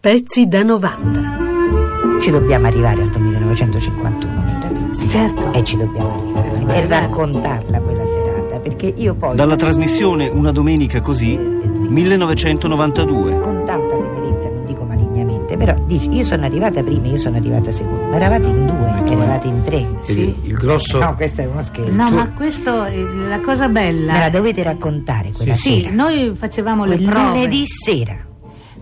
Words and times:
Pezzi 0.00 0.46
da 0.48 0.62
90. 0.62 2.18
Ci 2.20 2.30
dobbiamo 2.30 2.66
arrivare 2.66 3.02
a 3.02 3.04
sto 3.04 3.18
1951 3.18 4.42
nella 4.42 4.66
pizza. 4.86 5.06
Certo. 5.06 5.52
E 5.52 5.62
ci 5.62 5.76
dobbiamo 5.76 6.24
arrivare. 6.34 6.82
E 6.82 6.86
raccontarla 6.88 7.78
quella 7.80 8.04
serata. 8.06 8.58
Perché 8.60 8.94
io 8.96 9.14
poi. 9.14 9.36
Dalla 9.36 9.56
trasmissione 9.56 10.28
Una 10.28 10.52
domenica 10.52 11.02
così, 11.02 11.36
1992. 11.36 13.40
Con 13.40 13.62
tanta 13.66 13.94
tenerezza, 13.94 14.48
non 14.48 14.64
dico 14.64 14.84
malignamente, 14.84 15.56
però 15.58 15.74
dici, 15.84 16.08
io 16.10 16.24
sono 16.24 16.46
arrivata 16.46 16.82
prima, 16.82 17.06
io 17.08 17.18
sono 17.18 17.36
arrivata 17.36 17.70
seconda. 17.70 18.06
Ma 18.08 18.16
eravate 18.16 18.48
in 18.48 18.66
due, 18.66 19.02
eravate 19.12 19.48
in 19.48 19.62
tre. 19.62 19.86
Sì. 19.98 20.34
Il 20.44 20.54
grosso. 20.54 20.98
No, 20.98 21.14
questo 21.14 21.42
è 21.42 21.46
uno 21.46 21.60
scherzo. 21.62 21.94
No, 21.94 22.06
Sì. 22.06 22.14
ma 22.14 22.30
questo 22.32 22.84
è 22.84 22.96
la 23.28 23.40
cosa 23.40 23.68
bella. 23.68 24.12
Me 24.14 24.18
la 24.20 24.30
dovete 24.30 24.62
raccontare 24.62 25.30
quella 25.36 25.54
Sì, 25.56 25.82
sera. 25.82 25.90
noi 25.94 26.32
facevamo 26.34 26.86
le 26.86 26.96
prove. 26.96 27.12
lunedì 27.20 27.66
sera. 27.66 28.16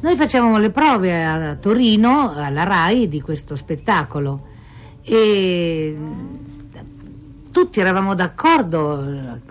Noi 0.00 0.14
facevamo 0.14 0.58
le 0.58 0.70
prove 0.70 1.24
a 1.24 1.54
Torino, 1.56 2.32
alla 2.34 2.62
RAI, 2.62 3.08
di 3.08 3.20
questo 3.20 3.56
spettacolo 3.56 4.46
e 5.02 5.96
tutti 7.50 7.80
eravamo 7.80 8.14
d'accordo, 8.14 9.03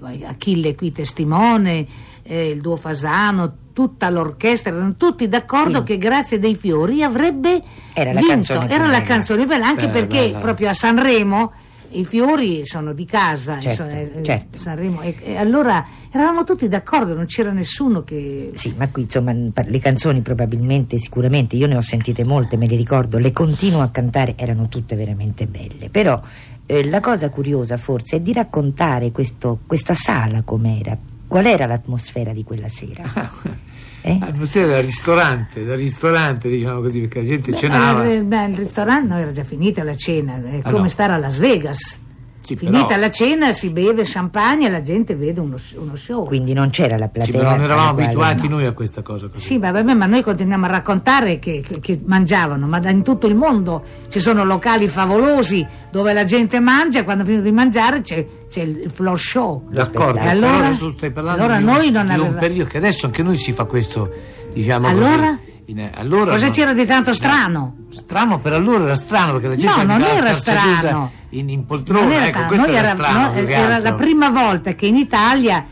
eh, 0.07 0.25
Achille 0.25 0.75
qui 0.75 0.93
testimone, 0.93 1.85
eh, 2.23 2.49
il 2.49 2.61
duo 2.61 2.77
Fasano, 2.77 3.55
tutta 3.73 4.09
l'orchestra, 4.09 4.71
erano 4.71 4.95
tutti 4.95 5.27
d'accordo 5.27 5.83
che 5.83 5.97
grazie 5.97 6.39
dei 6.39 6.55
fiori 6.55 7.03
avrebbe 7.03 7.61
Era 7.93 8.11
vinto. 8.11 8.61
Era 8.67 8.87
la 8.87 9.01
canzone 9.01 9.45
bella, 9.45 9.67
anche 9.67 9.87
Bella, 9.87 9.91
perché 9.91 10.27
bella. 10.27 10.39
proprio 10.39 10.69
a 10.69 10.73
Sanremo 10.73 11.51
i 11.99 12.05
fiori 12.05 12.65
sono 12.65 12.93
di 12.93 13.05
casa, 13.05 13.59
Certo, 13.59 13.83
insomma, 13.83 14.01
eh, 14.01 14.23
certo. 14.23 14.57
Sanremo, 14.57 15.01
e, 15.01 15.15
e 15.21 15.35
allora 15.37 15.85
eravamo 16.11 16.43
tutti 16.43 16.67
d'accordo, 16.67 17.13
non 17.13 17.25
c'era 17.25 17.51
nessuno 17.51 18.03
che... 18.03 18.51
Sì, 18.53 18.73
ma 18.77 18.89
qui 18.89 19.03
insomma 19.03 19.33
le 19.33 19.79
canzoni 19.79 20.21
probabilmente, 20.21 20.97
sicuramente, 20.99 21.55
io 21.55 21.67
ne 21.67 21.75
ho 21.75 21.81
sentite 21.81 22.23
molte, 22.23 22.57
me 22.57 22.67
le 22.67 22.75
ricordo, 22.75 23.17
le 23.17 23.31
continuo 23.31 23.81
a 23.81 23.89
cantare, 23.89 24.33
erano 24.37 24.67
tutte 24.67 24.95
veramente 24.95 25.47
belle. 25.47 25.89
Però 25.89 26.21
eh, 26.65 26.87
la 26.89 26.99
cosa 26.99 27.29
curiosa 27.29 27.77
forse 27.77 28.17
è 28.17 28.19
di 28.19 28.33
raccontare 28.33 29.11
questo- 29.11 29.59
questa 29.65 29.93
sala 29.93 30.41
com'era. 30.43 30.97
Qual 31.27 31.45
era 31.45 31.65
l'atmosfera 31.65 32.33
di 32.33 32.43
quella 32.43 32.69
sera? 32.69 33.31
Eh? 33.99 34.19
L'atmosfera 34.19 34.67
da 34.67 34.79
ristorante, 34.79 35.65
da 35.65 35.75
ristorante, 35.75 36.47
diciamo 36.47 36.79
così, 36.79 37.01
perché 37.01 37.19
la 37.19 37.25
gente 37.25 37.53
cenava. 37.53 38.05
Eh, 38.09 38.23
beh, 38.23 38.45
il 38.45 38.55
ristorante 38.57 39.07
no, 39.13 39.19
era 39.19 39.31
già 39.33 39.43
finita 39.43 39.83
la 39.83 39.95
cena, 39.95 40.35
è 40.37 40.59
Ah, 40.61 40.69
come 40.69 40.83
no. 40.83 40.87
stare 40.87 41.11
a 41.13 41.17
Las 41.17 41.39
Vegas. 41.39 41.99
Sì, 42.47 42.55
finita 42.55 42.85
però- 42.85 42.99
la 43.01 43.11
cena 43.11 43.51
si 43.51 43.71
beve 43.71 44.03
champagne 44.05 44.67
e 44.67 44.69
la 44.69 44.79
gente 44.81 45.15
vede 45.15 45.41
uno, 45.41 45.57
uno 45.75 45.95
show. 45.95 46.25
Quindi 46.27 46.53
non 46.53 46.69
c'era 46.69 46.97
la 46.97 47.09
Sì, 47.11 47.31
platea. 47.31 47.43
ma 47.43 47.49
non 47.55 47.63
eravamo 47.65 47.93
quale- 47.93 48.05
abituati 48.05 48.47
no. 48.47 48.55
noi 48.55 48.65
a 48.67 48.71
questa 48.71 49.01
cosa 49.01 49.27
così. 49.27 49.43
Sì, 49.43 49.57
ma, 49.57 49.71
vabbè, 49.71 49.93
ma 49.93 50.05
noi 50.05 50.21
continuiamo 50.23 50.65
a 50.65 50.69
raccontare 50.69 51.39
che, 51.39 51.61
che- 51.67 51.79
che 51.81 51.99
mangiavano, 52.05 52.65
ma 52.67 52.79
da- 52.79 52.89
in 52.89 53.03
tutto 53.03 53.27
il 53.27 53.35
mondo 53.35 53.83
ci 54.07 54.19
sono 54.21 54.45
locali 54.45 54.87
favolosi 54.87 55.65
dove 55.91 56.13
la 56.13 56.23
gente 56.23 56.59
mangia 56.61 56.99
e 56.99 57.03
quando 57.03 57.25
finito 57.25 57.43
di 57.43 57.51
mangiare 57.51 57.99
c'è, 58.01 58.25
c'è 58.49 58.61
il 58.61 58.89
floor 58.93 59.19
show. 59.19 59.67
D'accordo, 59.69 60.19
E 60.19 60.29
allora, 60.29 60.67
adesso 60.67 60.93
stai 60.95 61.11
parlando 61.11 61.43
allora 61.43 61.57
di, 61.57 61.63
un, 61.65 61.69
noi 61.69 61.91
non 61.91 62.03
di 62.03 62.07
un 62.13 62.15
avevamo... 62.19 62.39
periodo 62.39 62.69
che 62.69 62.77
adesso 62.77 63.05
anche 63.07 63.23
noi 63.23 63.35
si 63.35 63.51
fa 63.51 63.65
questo, 63.65 64.09
diciamo 64.53 64.87
Allora? 64.87 65.27
così. 65.27 65.55
Allora 65.95 66.31
Cosa 66.31 66.45
no. 66.45 66.51
c'era 66.53 66.73
di 66.73 66.85
tanto 66.85 67.11
strano? 67.11 67.75
Strano 67.89 68.39
per 68.39 68.53
allora 68.53 68.85
era 68.85 68.95
strano 68.95 69.33
perché 69.33 69.47
la 69.49 69.55
gente 69.57 69.83
No, 69.83 69.97
non 69.97 70.01
era 70.01 70.31
strano. 70.31 71.11
In, 71.29 71.49
in 71.49 71.65
poltrona, 71.65 72.19
ecco, 72.19 72.27
strano, 72.27 72.47
questo 72.47 72.65
noi 72.67 72.75
era 72.75 72.93
strano 72.93 73.33
no, 73.33 73.47
era 73.47 73.79
la 73.79 73.93
prima 73.93 74.29
volta 74.29 74.73
che 74.73 74.85
in 74.85 74.95
Italia 74.95 75.65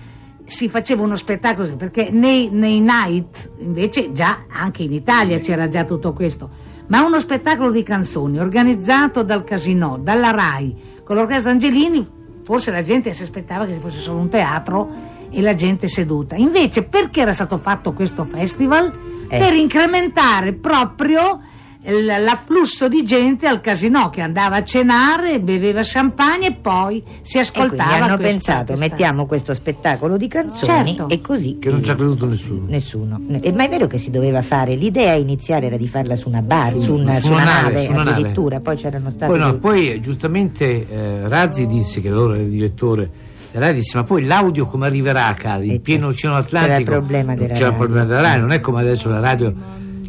si 0.43 0.69
faceva 0.69 1.01
uno 1.01 1.15
spettacolo 1.15 1.75
perché 1.75 2.09
nei, 2.11 2.49
nei 2.51 2.79
night 2.79 3.51
invece 3.59 4.11
già 4.11 4.45
anche 4.49 4.83
in 4.83 4.93
Italia 4.93 5.39
c'era 5.39 5.67
già 5.67 5.83
tutto 5.85 6.13
questo 6.13 6.73
ma 6.87 7.01
uno 7.01 7.19
spettacolo 7.19 7.71
di 7.71 7.81
canzoni 7.81 8.37
organizzato 8.37 9.23
dal 9.23 9.43
Casino, 9.43 9.97
dalla 9.97 10.31
RAI 10.31 10.75
con 11.03 11.15
l'orchestra 11.15 11.51
Angelini 11.51 12.05
forse 12.43 12.71
la 12.71 12.83
gente 12.83 13.13
si 13.13 13.23
aspettava 13.23 13.65
che 13.65 13.73
ci 13.73 13.79
fosse 13.79 13.99
solo 13.99 14.19
un 14.19 14.29
teatro 14.29 14.87
e 15.31 15.41
la 15.41 15.53
gente 15.55 15.87
seduta 15.87 16.35
invece 16.35 16.83
perché 16.83 17.21
era 17.21 17.33
stato 17.33 17.57
fatto 17.57 17.93
questo 17.93 18.23
festival? 18.25 19.13
Eh. 19.27 19.39
per 19.39 19.53
incrementare 19.53 20.53
proprio 20.53 21.39
l'afflusso 21.87 22.87
di 22.87 23.03
gente 23.03 23.47
al 23.47 23.61
casino 23.61 24.09
che 24.09 24.21
andava 24.21 24.57
a 24.57 24.63
cenare, 24.63 25.39
beveva 25.39 25.81
champagne 25.83 26.47
e 26.47 26.53
poi 26.53 27.03
si 27.21 27.37
E 27.37 27.41
ascoltava 27.41 27.93
hanno 27.95 28.17
questa- 28.17 28.27
pensato, 28.27 28.65
questa- 28.73 28.85
mettiamo 28.87 29.25
questo 29.25 29.53
spettacolo 29.53 30.17
di 30.17 30.27
canzoni 30.27 30.95
Certo. 30.95 31.09
e 31.09 31.21
così. 31.21 31.57
Che 31.59 31.69
non 31.69 31.83
ci 31.83 31.91
ha 31.91 31.95
creduto 31.95 32.25
nessuno. 32.25 32.65
Nessuno. 32.67 33.19
E- 33.41 33.51
ma 33.53 33.63
è 33.65 33.69
vero 33.69 33.87
che 33.87 33.97
si 33.97 34.09
doveva 34.11 34.41
fare, 34.41 34.73
l'idea 34.75 35.13
iniziale 35.13 35.67
era 35.67 35.77
di 35.77 35.87
farla 35.87 36.15
su 36.15 36.27
una 36.29 36.41
bar, 36.41 36.77
su 36.79 36.93
una, 36.93 37.13
su 37.15 37.27
su 37.27 37.31
una 37.33 37.41
una 37.43 37.61
nave, 37.61 37.83
su 37.83 37.91
una 37.91 38.03
nave. 38.03 38.11
addirittura, 38.11 38.59
poi 38.59 38.75
c'erano 38.75 39.09
stati... 39.09 39.31
Poi, 39.31 39.39
no, 39.39 39.51
dei- 39.51 39.59
poi 39.59 39.91
eh, 39.93 39.99
giustamente 39.99 40.87
eh, 40.89 41.27
Razzi 41.27 41.65
disse 41.65 42.01
che 42.01 42.07
allora 42.09 42.33
era 42.35 42.43
il 42.43 42.49
direttore 42.49 43.09
della 43.51 43.67
RAI, 43.67 43.75
disse 43.75 43.97
ma 43.97 44.03
poi 44.03 44.25
l'audio 44.25 44.65
come 44.65 44.85
arriverà 44.85 45.27
a 45.27 45.33
casa, 45.33 45.63
in 45.63 45.71
Eh, 45.71 45.79
pieno 45.79 46.11
certo. 46.11 46.27
oceano 46.27 46.35
C'era 46.43 46.47
il 46.49 46.63
Atlantico? 46.65 46.91
problema 46.91 47.35
della 47.35 47.53
C'era 47.53 47.65
il 47.67 47.71
radio. 47.71 47.77
problema 47.77 48.05
della 48.05 48.21
RAI, 48.21 48.39
non 48.39 48.51
è 48.51 48.59
come 48.59 48.81
adesso 48.81 49.09
la 49.09 49.19
radio 49.19 49.53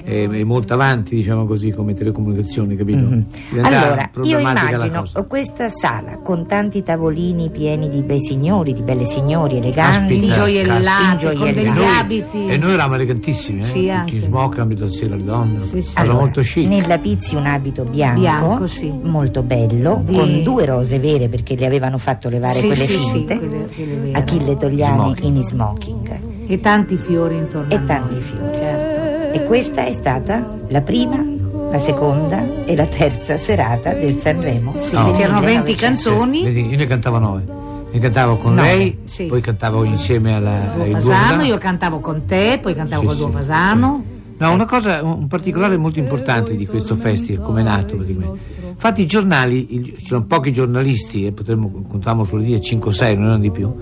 è, 0.07 0.29
è 0.29 0.45
molto 0.45 0.75
avanti, 0.75 1.17
diciamo 1.17 1.47
così, 1.47 1.73
come 1.73 1.93
telecomunicazioni, 1.93 2.77
capito? 2.77 3.05
Mhm. 3.05 3.25
Diventava 3.51 3.83
Allora, 3.87 4.11
io 4.23 4.39
immagino 4.39 5.03
questa 5.27 5.69
sala 5.69 6.21
con 6.23 6.47
tanti 6.47 6.85
tavolini 6.85 7.51
pieni 7.51 7.89
di 7.89 8.03
bei 8.03 8.21
signori, 8.21 8.73
di 8.73 8.83
belle 8.83 9.05
signori 9.05 9.57
eleganti, 9.57 10.15
Caspita, 10.15 10.27
ingioiellati, 10.27 11.27
con 11.37 11.53
degli. 11.53 11.67
Noi- 11.67 11.85
abiti. 11.99 12.47
E 12.47 12.57
noi 12.57 12.73
eravamo 12.73 12.95
elegantissimi, 12.95 13.59
eh? 13.59 13.63
Sì, 13.63 13.73
tutti 13.73 13.91
anche. 13.91 14.15
in 14.15 14.21
smock, 14.23 14.59
abito 14.59 14.87
sera 14.87 15.17
le 15.17 15.25
donne, 15.25 15.61
Sì, 15.63 15.83
sì. 15.83 15.93
Allora, 15.99 16.15
molto 16.19 16.41
chic. 16.41 16.69
Nella 16.69 16.99
Pizzi 16.99 17.35
un 17.35 17.47
abito 17.47 17.83
bianco, 17.85 18.21
Bianco, 18.21 18.67
sì. 18.69 18.93
molto 19.03 19.43
bello, 19.43 20.03
Di- 20.05 20.17
con 20.17 20.43
due 20.45 20.65
rose 20.67 20.99
vere 21.01 21.29
perché 21.29 21.57
le 21.57 21.67
avevano 21.67 21.99
fatto 21.99 22.29
levare 22.29 22.55
Sì, 22.55 22.67
quelle 22.69 22.75
sì, 22.87 22.99
sì, 22.99 23.11
finte. 23.11 23.39
quelle- 23.39 23.67
quelle. 23.75 24.13
Achille 24.13 24.57
Togliani 24.57 25.03
Smoking. 25.17 25.35
in 25.37 25.43
smoking. 25.43 26.19
e 26.49 26.61
tanti 26.61 26.97
fiori 26.97 27.37
intorno 27.39 27.73
E 27.73 27.75
a 27.75 27.79
noi. 27.79 27.87
tanti 27.89 28.21
fiori. 28.21 28.57
certo 28.57 28.96
E 29.37 29.43
questa 29.45 29.85
è 29.85 29.93
stata 29.93 30.57
la 30.69 30.81
prima, 30.81 31.23
la 31.71 31.79
seconda 31.79 32.65
e 32.65 32.75
la 32.75 32.87
terza 32.87 33.37
serata 33.37 33.93
del 33.93 34.17
Sanremo. 34.17 34.73
Sì, 34.77 34.97
del 34.97 35.13
c'erano 35.15 35.41
20 35.41 35.73
1900. 35.73 35.75
canzoni 35.85 36.43
Vedi, 36.43 36.67
io 36.71 36.77
ne 36.79 36.87
cantavo 36.87 37.19
nove. 37.19 37.45
Ne 37.93 37.99
cantavo 37.99 38.39
con 38.39 38.55
No. 38.55 38.63
lei, 38.63 38.97
Sì. 39.05 39.27
poi 39.27 39.43
cantavo 39.43 39.85
insieme 39.85 40.35
alla, 40.37 40.71
Duo 40.75 40.85
ai 40.85 40.91
due 40.93 41.01
Fasano, 41.01 41.19
Fasano. 41.25 41.43
io 41.45 41.59
cantavo 41.59 42.01
con 42.01 42.25
te 42.25 42.59
poi 42.63 42.75
cantavo 42.75 43.01
Sì, 43.03 43.07
col 43.09 43.17
Duo 43.17 43.27
sì, 43.29 43.33
Fasano 43.35 44.05
No, 44.39 44.53
una 44.53 44.65
cosa, 44.65 45.03
un 45.03 45.27
particolare 45.29 45.77
molto 45.77 45.99
importante 45.99 46.57
di 46.57 46.67
questo 46.67 46.95
festival, 46.95 47.45
come 47.45 47.61
è 47.61 47.65
nato 47.65 47.95
praticamente. 47.97 48.39
Infatti 48.71 49.03
i 49.03 49.07
giornali, 49.07 49.97
sono 50.03 50.25
pochi 50.25 50.51
giornalisti, 50.53 51.27
e 51.27 51.33
potremmo, 51.33 51.85
contavamo 51.89 52.25
solo 52.25 52.41
dire 52.43 52.61
5 52.61 52.89
o 52.91 52.93
6, 52.93 53.15
non 53.17 53.25
erano 53.25 53.39
di 53.41 53.51
più. 53.51 53.75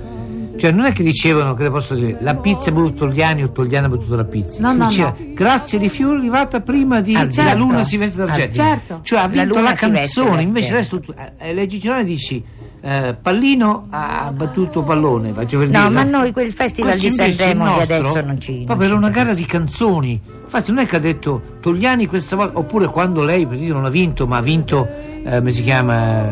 Cioè 0.56 0.70
non 0.70 0.84
è 0.84 0.92
che 0.92 1.03
dicevano, 1.03 1.54
che 1.54 1.65
le 1.65 1.70
posso 1.70 1.94
dire, 1.94 2.16
la 2.20 2.37
pizza 2.37 2.70
ha 2.70 2.72
bevuto 2.72 3.06
Togliani 3.06 3.42
o 3.42 3.50
Togliani 3.50 3.87
ha 3.87 3.88
bevuto 3.88 4.15
la 4.15 4.25
pizza. 4.25 4.62
No, 4.62 4.70
si 4.70 4.78
no, 4.78 4.87
diceva, 4.87 5.15
no. 5.19 5.26
grazie 5.34 5.78
di 5.78 5.88
fiori 5.88 6.16
è 6.16 6.19
arrivata 6.19 6.60
prima 6.60 7.00
di 7.00 7.15
Ah, 7.15 7.25
La 7.25 7.31
certo. 7.31 7.59
luna 7.59 7.82
si 7.82 7.97
veste 7.97 8.25
d'argento. 8.25 8.60
Ah, 8.60 8.64
certo. 8.64 9.00
Cioè 9.03 9.19
ha 9.19 9.22
La 9.22 9.28
vinto 9.28 9.60
la, 9.60 9.70
veste 9.70 9.91
canzone, 9.91 10.43
invece 10.43 10.72
adesso 10.72 11.00
tu, 11.00 11.12
eh, 11.38 11.53
leggi 11.53 11.76
i 11.76 11.78
giornali 11.81 12.04
e 12.04 12.06
dici 12.06 12.44
eh, 12.87 13.16
Pallino 13.20 13.87
ha 13.88 14.31
battuto 14.34 14.82
pallone, 14.82 15.32
faccio 15.32 15.59
per 15.59 15.70
No, 15.70 15.91
ma 15.91 16.03
noi 16.03 16.32
quel 16.32 16.53
festival 16.53 16.98
Questo 16.98 17.25
di 17.25 17.32
Sanremo 17.32 17.64
di 17.75 17.81
adesso 17.81 18.20
non 18.20 18.38
ci... 18.38 18.66
era 18.69 18.87
ci 18.87 18.93
una 18.93 19.09
gara 19.09 19.32
di 19.32 19.47
canzoni. 19.47 20.20
Infatti 20.44 20.70
non 20.70 20.82
è 20.82 20.87
che 20.87 20.97
ha 20.97 21.00
detto 21.00 21.41
Togliani 21.60 22.06
questa 22.06 22.37
volta, 22.37 22.59
oppure 22.59 22.87
quando 22.88 23.22
lei 23.22 23.47
per 23.47 23.56
dire, 23.56 23.72
non 23.72 23.87
ha 23.87 23.88
vinto, 23.88 24.26
ma 24.26 24.37
ha 24.37 24.43
vinto, 24.43 24.87
eh, 25.25 25.38
come 25.38 25.50
si 25.50 25.62
chiama, 25.62 26.31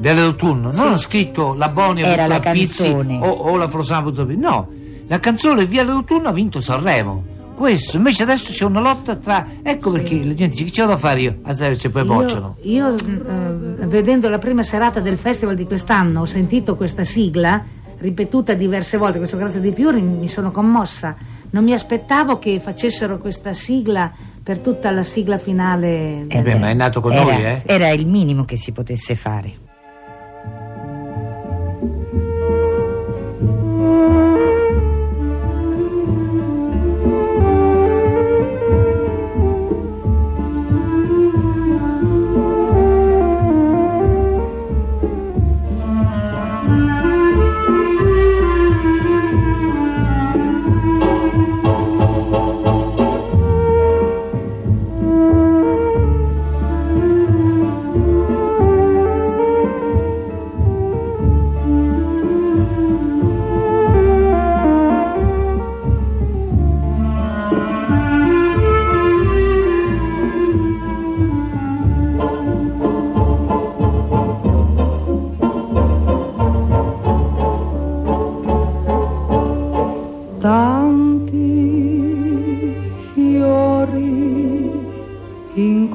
Viale 0.00 0.22
d'autunno, 0.22 0.72
non 0.72 0.92
ha 0.92 0.96
scritto 0.96 1.52
la 1.52 1.68
Boni 1.68 2.00
Era 2.00 2.26
la 2.26 2.40
Pizzi 2.40 2.88
o, 2.88 3.28
o 3.28 3.56
la 3.56 3.68
Frosana 3.68 4.10
Pizzi. 4.10 4.34
No, 4.34 4.68
la 5.06 5.20
canzone 5.20 5.66
Viale 5.66 5.90
d'autunno 5.90 6.28
ha 6.28 6.32
vinto 6.32 6.60
Sanremo. 6.62 7.24
Questo, 7.54 7.98
invece 7.98 8.22
adesso 8.22 8.52
c'è 8.52 8.64
una 8.64 8.80
lotta 8.80 9.16
tra... 9.16 9.46
Ecco 9.62 9.90
perché 9.90 10.24
la 10.24 10.32
gente 10.32 10.54
dice 10.54 10.64
che 10.64 10.70
ce 10.70 10.80
l'ho 10.80 10.88
da 10.88 10.96
fare 10.96 11.20
io 11.20 11.36
a 11.42 11.52
Serve 11.52 11.78
e 11.82 11.90
poi 11.90 12.04
bocciano. 12.04 12.56
Io, 12.62 12.88
io, 12.88 12.96
eh, 12.96 13.86
vedendo 13.86 14.30
la 14.30 14.38
prima 14.38 14.62
serata 14.62 15.00
del 15.00 15.18
festival 15.18 15.54
di 15.54 15.66
quest'anno, 15.66 16.22
ho 16.22 16.24
sentito 16.24 16.74
questa 16.76 17.04
sigla 17.04 17.62
ripetuta 17.98 18.54
diverse 18.54 18.96
volte, 18.96 19.18
questo 19.18 19.36
Grazie 19.36 19.60
dei 19.60 19.72
Fiori, 19.74 20.00
mi 20.00 20.28
sono 20.28 20.50
commossa. 20.50 21.14
Non 21.50 21.62
mi 21.62 21.74
aspettavo 21.74 22.38
che 22.38 22.58
facessero 22.58 23.18
questa 23.18 23.52
sigla 23.52 24.10
per 24.42 24.60
tutta 24.60 24.90
la 24.90 25.02
sigla 25.02 25.36
finale. 25.36 26.24
Eh 26.28 26.40
del- 26.40 26.42
beh, 26.42 26.54
ma 26.54 26.70
è 26.70 26.74
nato 26.74 27.02
con 27.02 27.12
era, 27.12 27.22
noi, 27.24 27.44
eh? 27.44 27.62
Era 27.66 27.90
il 27.90 28.06
minimo 28.06 28.44
che 28.46 28.56
si 28.56 28.72
potesse 28.72 29.14
fare. 29.16 29.68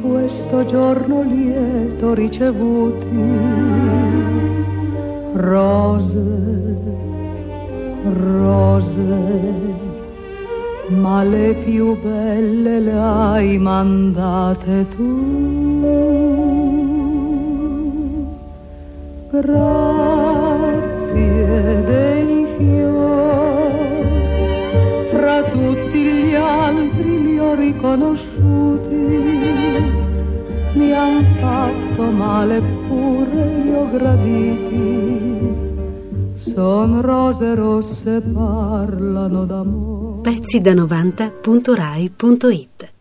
Questo 0.01 0.65
giorno 0.65 1.21
lieto 1.23 2.13
ricevuti. 2.13 3.05
Rose, 5.33 6.77
rose, 8.03 9.17
ma 10.89 11.23
le 11.23 11.53
più 11.63 11.99
belle 12.01 12.79
le 12.79 12.93
hai 12.93 13.57
mandate 13.57 14.87
tu. 14.95 16.23
Grazie 19.29 20.63
dei 21.85 22.45
fiori, 22.57 24.05
fra 25.11 25.43
tutti 25.43 25.99
gli 25.99 26.33
altri 26.33 27.21
li 27.23 27.37
ho 27.37 27.53
riconosciuti, 27.53 29.34
mi 30.75 30.91
han 30.91 31.25
fatto 31.39 32.03
male 32.11 32.61
pure 32.87 33.63
li 33.63 33.73
ho 33.73 33.89
graditi. 33.89 35.13
Son 36.53 37.01
rose 37.01 37.55
rosse 37.55 38.21
parlano 38.21 39.45
d'amore 39.45 39.95
pezzi 40.25 40.59
da 40.59 40.73
90.rai.it 40.73 42.94